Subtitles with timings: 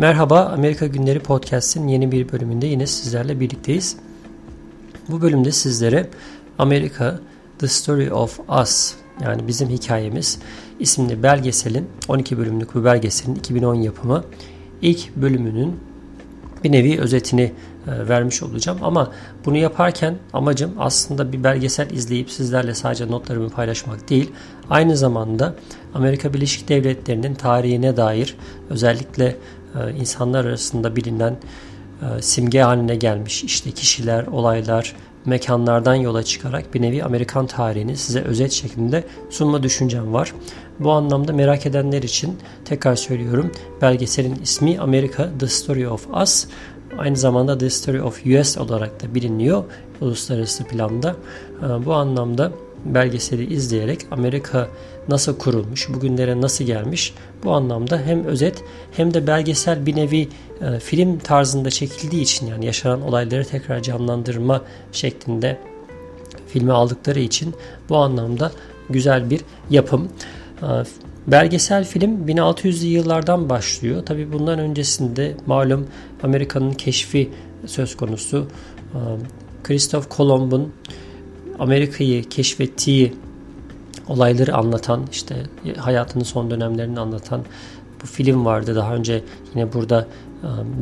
[0.00, 3.96] Merhaba, Amerika Günleri Podcast'in yeni bir bölümünde yine sizlerle birlikteyiz.
[5.08, 6.10] Bu bölümde sizlere
[6.58, 7.20] Amerika
[7.58, 10.38] The Story of Us yani bizim hikayemiz
[10.78, 14.24] isimli belgeselin 12 bölümlük bu belgeselin 2010 yapımı
[14.82, 15.80] ilk bölümünün
[16.64, 17.52] bir nevi özetini
[17.86, 18.78] e, vermiş olacağım.
[18.82, 19.12] Ama
[19.44, 24.32] bunu yaparken amacım aslında bir belgesel izleyip sizlerle sadece notlarımı paylaşmak değil.
[24.70, 25.54] Aynı zamanda
[25.94, 28.36] Amerika Birleşik Devletleri'nin tarihine dair
[28.70, 29.36] özellikle
[29.98, 31.36] insanlar arasında bilinen
[32.02, 38.20] e, simge haline gelmiş işte kişiler, olaylar, mekanlardan yola çıkarak bir nevi Amerikan tarihini size
[38.20, 40.32] özet şeklinde sunma düşüncem var.
[40.80, 43.52] Bu anlamda merak edenler için tekrar söylüyorum
[43.82, 46.46] belgeselin ismi Amerika The Story of Us
[46.98, 49.64] aynı zamanda The Story of US olarak da biliniyor
[50.00, 51.16] uluslararası planda.
[51.62, 52.52] Ee, bu anlamda
[52.84, 54.68] belgeseli izleyerek Amerika
[55.08, 60.28] nasıl kurulmuş, bugünlere nasıl gelmiş bu anlamda hem özet hem de belgesel bir nevi
[60.60, 65.58] e, film tarzında çekildiği için yani yaşanan olayları tekrar canlandırma şeklinde
[66.52, 67.54] filmi aldıkları için
[67.88, 68.52] bu anlamda
[68.90, 70.08] güzel bir yapım.
[70.62, 70.66] Ee,
[71.26, 74.06] belgesel film 1600'lü yıllardan başlıyor.
[74.06, 75.86] Tabi bundan öncesinde malum
[76.22, 77.30] Amerika'nın keşfi
[77.66, 78.46] söz konusu.
[78.94, 78.98] Ee,
[79.64, 80.72] Christoph Kolomb'un
[81.60, 83.14] Amerika'yı keşfettiği
[84.08, 85.36] olayları anlatan, işte
[85.76, 87.44] hayatının son dönemlerini anlatan
[88.02, 88.76] bu film vardı.
[88.76, 89.22] Daha önce
[89.54, 90.06] yine burada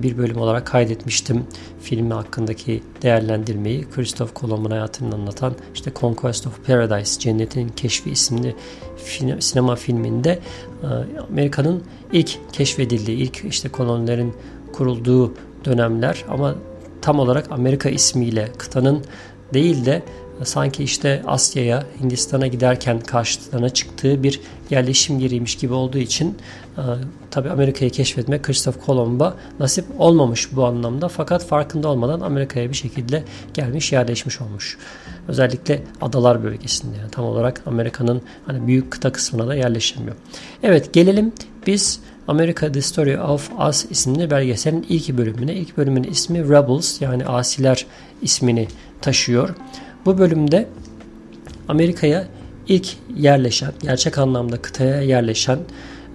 [0.03, 1.45] bir bölüm olarak kaydetmiştim
[1.81, 3.87] filmi hakkındaki değerlendirmeyi.
[3.91, 8.57] Christoph Kolomb'un hayatını anlatan işte Conquest of Paradise, Cennetin Keşfi isimli
[9.41, 10.39] sinema filminde
[11.31, 14.35] Amerika'nın ilk keşfedildiği, ilk işte kolonilerin
[14.73, 15.35] kurulduğu
[15.65, 16.55] dönemler ama
[17.03, 19.05] tam olarak Amerika ismiyle kıtanın
[19.55, 20.03] değil de
[20.45, 24.41] sanki işte Asya'ya, Hindistan'a giderken karşılarına çıktığı bir
[24.71, 26.39] yerleşim yeriymiş gibi olduğu için
[26.79, 26.83] e,
[27.31, 33.25] tabi Amerika'yı keşfetmek Christoph Kolomb'a nasip olmamış bu anlamda fakat farkında olmadan Amerika'ya bir şekilde
[33.55, 34.79] gelmiş yerleşmiş olmuş.
[35.29, 40.17] Özellikle adalar bölgesinde yani tam olarak Amerika'nın hani büyük kıta kısmına da yerleşemiyor.
[40.63, 41.33] Evet gelelim
[41.67, 45.55] biz America The Story of Us isimli belgeselin ilk bölümüne.
[45.55, 47.87] İlk bölümün ismi Rebels yani Asiler
[48.23, 48.69] ismini
[49.01, 49.55] taşıyor.
[50.07, 50.69] Bu bölümde
[51.69, 52.29] Amerika'ya
[52.69, 55.59] ilk yerleşen, gerçek anlamda kıtaya yerleşen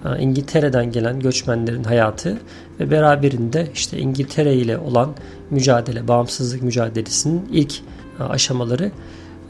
[0.04, 2.38] e, İngiltere'den gelen göçmenlerin hayatı
[2.80, 5.14] ve beraberinde işte İngiltere ile olan
[5.50, 7.74] mücadele, bağımsızlık mücadelesinin ilk
[8.20, 8.90] e, aşamaları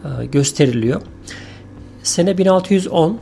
[0.04, 1.02] e, gösteriliyor.
[2.02, 3.18] Sene 1610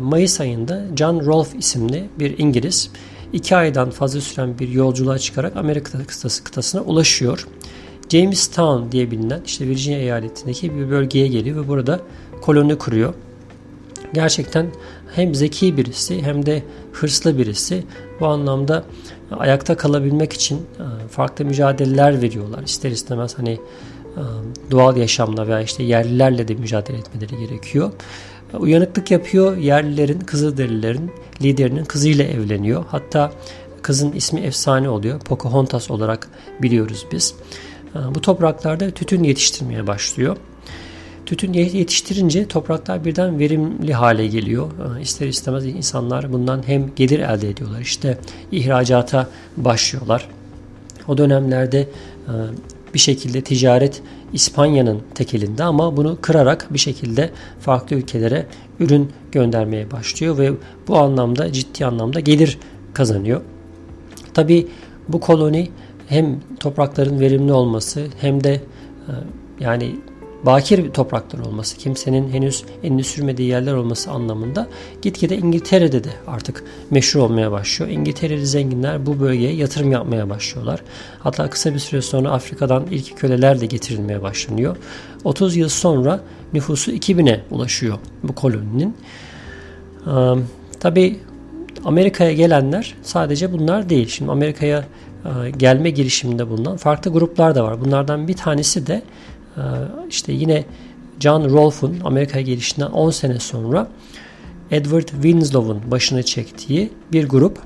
[0.00, 2.90] Mayıs ayında John Rolfe isimli bir İngiliz
[3.32, 7.46] iki aydan fazla süren bir yolculuğa çıkarak Amerika kıtası, kıtasına ulaşıyor.
[8.10, 12.00] Jamestown diye bilinen işte Virginia eyaletindeki bir bölgeye geliyor ve burada
[12.40, 13.14] koloni kuruyor.
[14.14, 14.66] Gerçekten
[15.14, 16.62] hem zeki birisi hem de
[16.92, 17.84] hırslı birisi.
[18.20, 18.84] Bu anlamda
[19.38, 22.62] ayakta kalabilmek için e, farklı mücadeleler veriyorlar.
[22.62, 23.60] İster istemez hani e,
[24.70, 27.92] doğal yaşamla veya işte yerlilerle de mücadele etmeleri gerekiyor.
[28.58, 29.56] Uyanıklık yapıyor.
[29.56, 31.10] Yerlilerin, Kızılderililerin
[31.42, 32.84] liderinin kızıyla evleniyor.
[32.88, 33.32] Hatta
[33.82, 35.20] kızın ismi efsane oluyor.
[35.20, 36.28] Pocahontas olarak
[36.62, 37.34] biliyoruz biz.
[37.94, 40.36] Ee, bu topraklarda tütün yetiştirmeye başlıyor.
[41.26, 44.70] Tütün yetiştirince topraklar birden verimli hale geliyor.
[44.98, 47.80] Ee, ister istemez insanlar bundan hem gelir elde ediyorlar.
[47.80, 48.18] İşte
[48.52, 50.28] ihracata başlıyorlar.
[51.08, 52.32] O dönemlerde e,
[52.94, 54.02] bir şekilde ticaret
[54.32, 57.30] İspanya'nın tekelinde ama bunu kırarak bir şekilde
[57.60, 58.46] farklı ülkelere
[58.80, 60.52] ürün göndermeye başlıyor ve
[60.88, 62.58] bu anlamda ciddi anlamda gelir
[62.94, 63.40] kazanıyor.
[64.34, 64.68] Tabi
[65.08, 65.70] bu koloni
[66.10, 69.12] hem toprakların verimli olması hem de e,
[69.60, 69.96] yani
[70.46, 74.68] bakir topraklar olması, kimsenin henüz elini sürmediği yerler olması anlamında
[75.02, 77.90] gitgide İngiltere'de de artık meşhur olmaya başlıyor.
[77.90, 80.82] İngiltereli zenginler bu bölgeye yatırım yapmaya başlıyorlar.
[81.18, 84.76] Hatta kısa bir süre sonra Afrika'dan ilk köleler de getirilmeye başlanıyor.
[85.24, 86.20] 30 yıl sonra
[86.52, 88.96] nüfusu 2000'e ulaşıyor bu koloninin.
[90.06, 90.10] Ee,
[90.80, 91.20] Tabi
[91.84, 94.08] Amerika'ya gelenler sadece bunlar değil.
[94.08, 94.84] Şimdi Amerika'ya
[95.58, 97.80] gelme girişiminde bulunan farklı gruplar da var.
[97.80, 99.02] Bunlardan bir tanesi de
[99.56, 99.62] e,
[100.08, 100.64] işte yine
[101.20, 103.88] John Rolfe'un Amerika'ya gelişinden 10 sene sonra
[104.70, 107.58] Edward Winslow'un başını çektiği bir grup.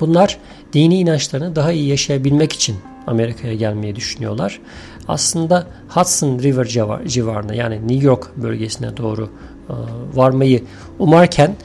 [0.00, 0.38] Bunlar
[0.72, 2.76] dini inançlarını daha iyi yaşayabilmek için
[3.06, 4.60] Amerika'ya gelmeyi düşünüyorlar.
[5.08, 6.64] Aslında Hudson River
[7.06, 9.30] civarına yani New York bölgesine doğru
[9.68, 9.74] e,
[10.14, 10.62] varmayı
[10.98, 11.56] umarken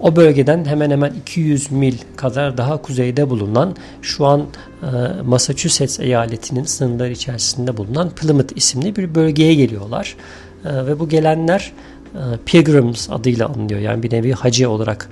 [0.00, 4.40] o bölgeden hemen hemen 200 mil kadar daha kuzeyde bulunan şu an
[4.82, 4.86] e,
[5.22, 10.16] Massachusetts eyaletinin sınırları içerisinde bulunan Plymouth isimli bir bölgeye geliyorlar.
[10.64, 11.72] E, ve bu gelenler
[12.14, 13.80] e, Pilgrims adıyla anılıyor.
[13.80, 15.10] Yani bir nevi hacı olarak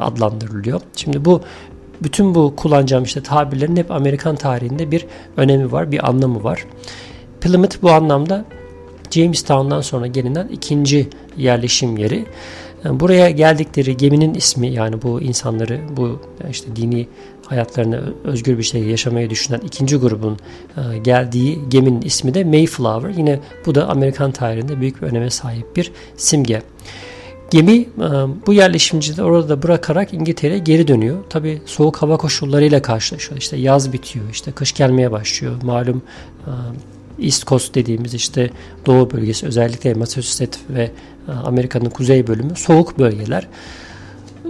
[0.00, 0.80] adlandırılıyor.
[0.96, 1.40] Şimdi bu
[2.02, 6.64] bütün bu kullanacağım işte tabirlerin hep Amerikan tarihinde bir önemi var, bir anlamı var.
[7.40, 8.44] Plymouth bu anlamda
[9.10, 12.26] Jamestown'dan sonra gelinen ikinci yerleşim yeri.
[12.84, 16.20] Buraya geldikleri geminin ismi yani bu insanları bu
[16.50, 17.08] işte dini
[17.46, 20.36] hayatlarını özgür bir şekilde yaşamayı düşünen ikinci grubun
[20.76, 23.10] e, geldiği geminin ismi de Mayflower.
[23.10, 26.62] Yine bu da Amerikan tarihinde büyük bir öneme sahip bir simge.
[27.50, 27.86] Gemi e,
[28.46, 31.24] bu yerleşimcileri orada bırakarak İngiltere'ye geri dönüyor.
[31.30, 33.40] Tabi soğuk hava koşullarıyla karşılaşıyor.
[33.40, 35.62] İşte yaz bitiyor, işte kış gelmeye başlıyor.
[35.62, 36.02] Malum
[36.46, 36.52] e,
[37.18, 38.50] East Coast dediğimiz işte
[38.86, 40.90] doğu bölgesi özellikle Massachusetts ve
[41.44, 43.48] Amerika'nın kuzey bölümü soğuk bölgeler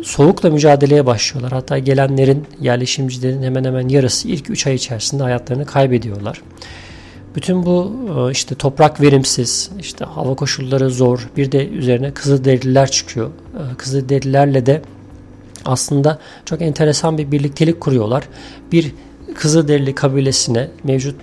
[0.02, 1.52] soğukla mücadeleye başlıyorlar.
[1.52, 6.42] Hatta gelenlerin, yerleşimcilerin hemen hemen yarısı ilk 3 ay içerisinde hayatlarını kaybediyorlar.
[7.36, 11.28] Bütün bu e, işte toprak verimsiz, işte hava koşulları zor.
[11.36, 13.30] Bir de üzerine Kızılderililer çıkıyor.
[13.30, 14.82] E, Kızılderililerle de
[15.64, 18.28] aslında çok enteresan bir birliktelik kuruyorlar.
[18.72, 18.94] Bir
[19.34, 21.16] Kızılderili kabilesine mevcut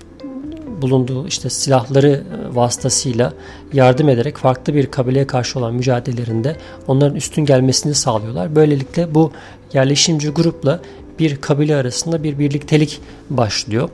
[0.81, 3.33] bulunduğu işte silahları e, vasıtasıyla
[3.73, 6.55] yardım ederek farklı bir kabileye karşı olan mücadelelerinde
[6.87, 8.55] onların üstün gelmesini sağlıyorlar.
[8.55, 9.31] Böylelikle bu
[9.73, 10.79] yerleşimci grupla
[11.19, 13.89] bir kabile arasında bir birliktelik başlıyor.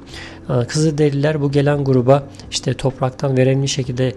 [0.49, 4.13] E, Kızılderililer bu gelen gruba işte topraktan verimli şekilde e,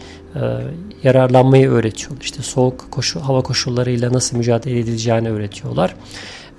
[1.03, 2.23] yararlanmayı öğretiyorlar.
[2.23, 5.95] İşte soğuk koşu, hava koşullarıyla nasıl mücadele edileceğini öğretiyorlar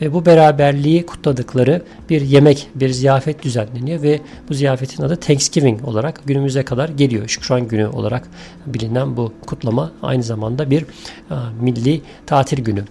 [0.02, 4.20] ve bu beraberliği kutladıkları bir yemek, bir ziyafet düzenleniyor ve
[4.50, 7.28] bu ziyafetin adı Thanksgiving olarak günümüze kadar geliyor.
[7.28, 8.30] Şükran günü olarak
[8.66, 10.86] bilinen bu kutlama aynı zamanda bir
[11.30, 12.84] a, milli tatil günü.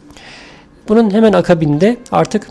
[0.89, 2.49] Bunun hemen akabinde artık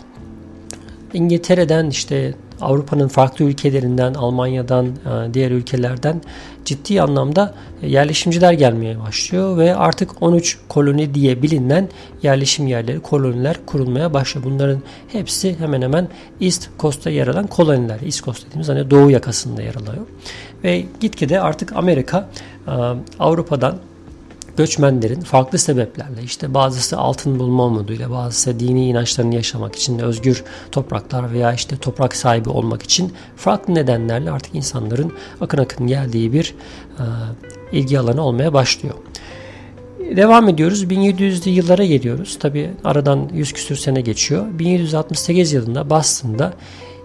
[1.14, 6.20] İngiltere'den işte Avrupa'nın farklı ülkelerinden, Almanya'dan, e, diğer ülkelerden
[6.64, 11.88] ciddi anlamda yerleşimciler gelmeye başlıyor ve artık 13 koloni diye bilinen
[12.22, 14.46] yerleşim yerleri, koloniler kurulmaya başlıyor.
[14.46, 16.08] Bunların hepsi hemen hemen
[16.40, 18.00] East Coast'ta yer alan koloniler.
[18.04, 20.06] East Coast dediğimiz hani doğu yakasında yer alıyor.
[20.64, 22.28] Ve gitgide artık Amerika
[22.66, 22.72] e,
[23.18, 23.78] Avrupa'dan
[24.58, 31.32] göçmenlerin farklı sebeplerle işte bazısı altın bulma umuduyla bazısı dini inançlarını yaşamak için özgür topraklar
[31.32, 36.54] veya işte toprak sahibi olmak için farklı nedenlerle artık insanların akın akın geldiği bir
[36.98, 37.04] e,
[37.72, 38.94] ilgi alanı olmaya başlıyor.
[40.16, 40.84] Devam ediyoruz.
[40.84, 42.38] 1700'lü yıllara geliyoruz.
[42.38, 44.46] Tabi aradan 100 küsür sene geçiyor.
[44.58, 46.52] 1768 yılında Boston'da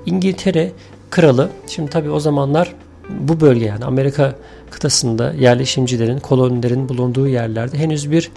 [0.05, 0.71] İngiltere
[1.09, 2.73] kralı, şimdi tabi o zamanlar
[3.09, 4.35] bu bölge yani Amerika
[4.71, 8.31] kıtasında yerleşimcilerin, kolonilerin bulunduğu yerlerde henüz bir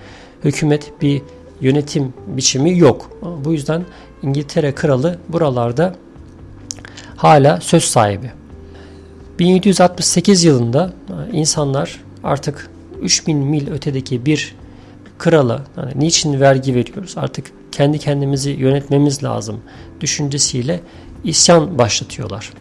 [0.45, 1.23] hükümet, bir
[1.61, 3.11] yönetim biçimi yok.
[3.45, 3.85] Bu yüzden
[4.23, 5.95] İngiltere kralı buralarda
[7.17, 8.31] hala söz sahibi.
[9.39, 10.93] 1768 yılında
[11.33, 12.71] insanlar artık
[13.03, 14.55] 3000 mil ötedeki bir
[15.19, 19.61] krala yani niçin vergi veriyoruz artık kendi kendimizi yönetmemiz lazım
[20.01, 20.81] düşüncesiyle
[21.25, 22.53] isyan başlatıyorlar.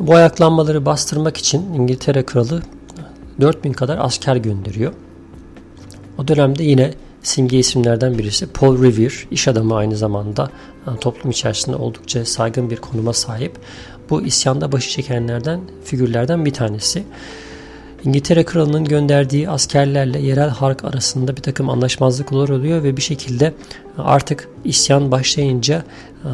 [0.00, 2.62] Bu ayaklanmaları bastırmak için İngiltere kralı
[3.40, 4.92] 4000 kadar asker gönderiyor.
[6.18, 10.50] O dönemde yine simge isimlerden birisi Paul Revere, iş adamı aynı zamanda
[10.86, 13.58] yani toplum içerisinde oldukça saygın bir konuma sahip.
[14.10, 17.04] Bu isyanda başı çekenlerden, figürlerden bir tanesi.
[18.04, 23.54] İngiltere Kralı'nın gönderdiği askerlerle yerel halk arasında bir takım anlaşmazlıklar oluyor ve bir şekilde
[23.98, 25.84] artık isyan başlayınca
[26.24, 26.28] e,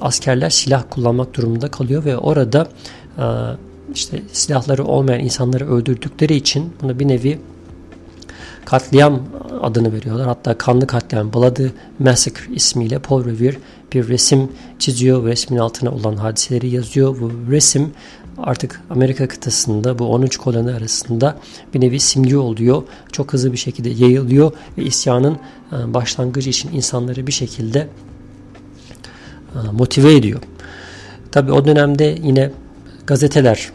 [0.00, 2.68] askerler silah kullanmak durumunda kalıyor ve orada e,
[3.94, 7.38] işte silahları olmayan insanları öldürdükleri için buna bir nevi
[8.64, 9.20] katliam
[9.62, 10.26] adını veriyorlar.
[10.26, 13.56] Hatta kanlı katliam Bloody Massacre ismiyle Paul Revere
[13.92, 14.48] bir resim
[14.78, 15.24] çiziyor.
[15.24, 17.20] Resmin altına olan hadiseleri yazıyor.
[17.20, 17.92] Bu resim
[18.38, 21.36] artık Amerika kıtasında bu 13 koloni arasında
[21.74, 22.82] bir nevi simge oluyor.
[23.12, 25.38] Çok hızlı bir şekilde yayılıyor ve isyanın
[25.72, 27.88] e, başlangıcı için insanları bir şekilde
[29.54, 30.40] e, motive ediyor.
[31.32, 32.50] Tabi o dönemde yine
[33.10, 33.70] gazeteler,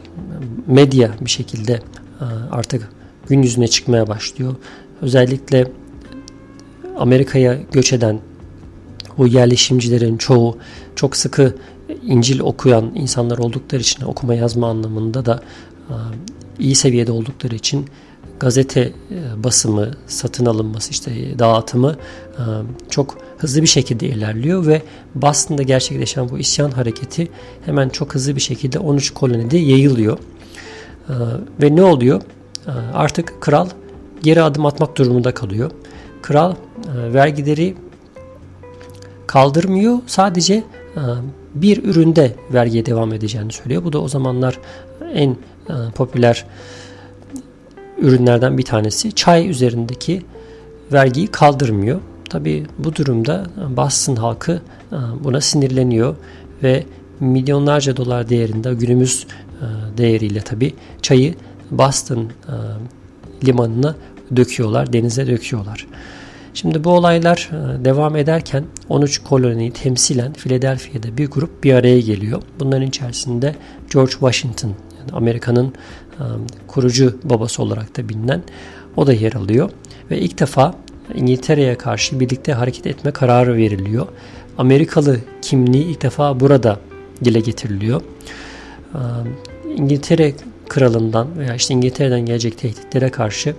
[0.67, 2.89] medya bir şekilde e, artık
[3.27, 4.55] gün yüzüne çıkmaya başlıyor.
[5.01, 5.71] Özellikle
[6.97, 8.19] Amerika'ya göç eden
[9.17, 10.57] bu yerleşimcilerin çoğu
[10.95, 11.55] çok sıkı
[12.03, 15.43] İncil okuyan insanlar oldukları için okuma yazma anlamında da
[15.89, 15.95] e,
[16.59, 17.85] iyi seviyede oldukları için
[18.39, 21.95] gazete e, basımı, satın alınması, işte dağıtımı
[22.33, 22.43] e,
[22.89, 24.81] çok hızlı bir şekilde ilerliyor ve
[25.15, 27.27] Boston'da gerçekleşen bu isyan hareketi
[27.65, 30.17] hemen çok hızlı bir şekilde 13 kolonide yayılıyor.
[31.61, 32.21] Ve ne oluyor?
[32.93, 33.69] Artık kral
[34.23, 35.71] geri adım atmak durumunda kalıyor.
[36.21, 36.55] Kral
[37.13, 37.75] vergileri
[39.27, 39.99] kaldırmıyor.
[40.07, 40.63] Sadece
[41.55, 43.83] bir üründe vergiye devam edeceğini söylüyor.
[43.83, 44.59] Bu da o zamanlar
[45.13, 45.29] en
[45.69, 46.45] e, popüler
[47.97, 49.11] ürünlerden bir tanesi.
[49.11, 50.21] Çay üzerindeki
[50.93, 51.99] vergiyi kaldırmıyor.
[52.29, 53.45] Tabi bu durumda
[53.77, 54.51] Boston halkı
[54.91, 56.15] e, buna sinirleniyor
[56.63, 56.83] ve
[57.19, 59.27] milyonlarca dolar değerinde günümüz
[59.61, 61.35] e, değeriyle tabi çayı
[61.71, 62.55] Boston e,
[63.45, 63.95] limanına
[64.35, 65.87] döküyorlar, denize döküyorlar.
[66.53, 72.41] Şimdi bu olaylar e, devam ederken 13 koloniyi temsilen Philadelphia'da bir grup bir araya geliyor.
[72.59, 73.55] Bunların içerisinde
[73.93, 74.67] George Washington,
[74.99, 75.73] yani Amerika'nın
[76.67, 78.43] kurucu babası olarak da bilinen
[78.95, 79.69] o da yer alıyor.
[80.11, 80.75] Ve ilk defa
[81.15, 84.07] İngiltere'ye karşı birlikte hareket etme kararı veriliyor.
[84.57, 86.79] Amerikalı kimliği ilk defa burada
[87.23, 88.01] dile getiriliyor.
[89.75, 90.33] İngiltere
[90.69, 93.55] kralından veya işte İngiltere'den gelecek tehditlere karşı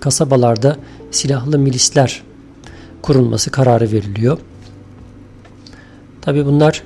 [0.00, 0.76] kasabalarda
[1.10, 2.22] silahlı milisler
[3.02, 4.38] kurulması kararı veriliyor.
[6.20, 6.82] Tabi bunlar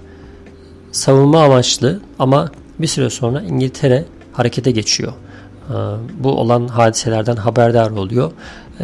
[0.92, 5.12] savunma amaçlı ama bir süre sonra İngiltere harekete geçiyor.
[6.18, 8.32] Bu olan hadiselerden haberdar oluyor.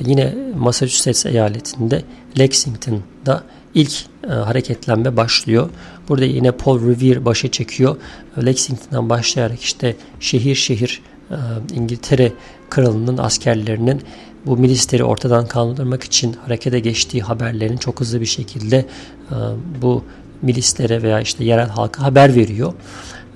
[0.07, 2.03] Yine Massachusetts eyaletinde
[2.39, 3.43] Lexington'da
[3.75, 3.93] ilk
[4.29, 5.71] hareketlenme başlıyor.
[6.09, 7.97] Burada yine Paul Revere başa çekiyor.
[8.45, 11.03] Lexington'dan başlayarak işte şehir şehir
[11.75, 12.33] İngiltere
[12.71, 14.03] kralının askerlerinin
[14.47, 18.87] bu milisleri ortadan kaldırmak için harekete geçtiği haberlerini çok hızlı bir şekilde e,
[19.83, 20.05] bu
[20.43, 22.73] milislere veya işte yerel halka haber veriyor.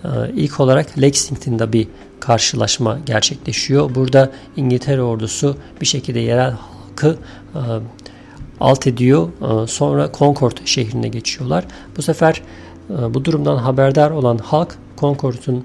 [0.04, 1.88] E, ilk olarak Lexington'da bir
[2.20, 3.94] karşılaşma gerçekleşiyor.
[3.94, 7.16] Burada İngiltere ordusu bir şekilde yerel halkı
[7.54, 7.60] e,
[8.60, 9.28] alt ediyor.
[9.68, 11.64] Sonra Concord şehrine geçiyorlar.
[11.96, 12.42] Bu sefer
[12.88, 15.64] bu durumdan haberdar olan halk Concord'un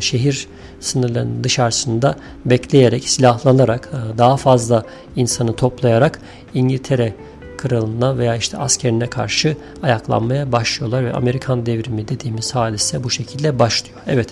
[0.00, 0.48] şehir
[0.80, 4.84] sınırlarının dışarısında bekleyerek, silahlanarak, e, daha fazla
[5.16, 6.20] insanı toplayarak
[6.54, 7.14] İngiltere
[7.58, 13.98] kralına veya işte askerine karşı ayaklanmaya başlıyorlar ve Amerikan devrimi dediğimiz hadise bu şekilde başlıyor.
[14.06, 14.28] Evet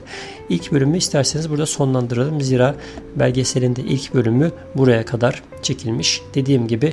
[0.48, 2.40] ilk bölümü isterseniz burada sonlandıralım.
[2.40, 2.74] Zira
[3.16, 6.22] belgeselin de ilk bölümü buraya kadar çekilmiş.
[6.34, 6.86] Dediğim gibi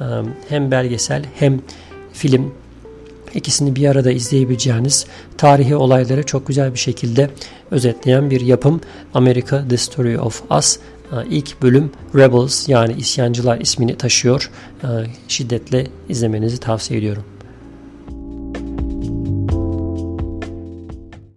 [0.00, 0.04] e,
[0.48, 1.60] hem belgesel hem
[2.12, 2.54] film
[3.34, 5.06] ikisini bir arada izleyebileceğiniz
[5.38, 7.30] tarihi olayları çok güzel bir şekilde
[7.70, 8.80] özetleyen bir yapım.
[9.14, 10.78] Amerika The Story of Us
[11.30, 14.50] ilk bölüm Rebels yani isyancılar ismini taşıyor.
[14.82, 14.86] E,
[15.28, 17.24] şiddetle izlemenizi tavsiye ediyorum.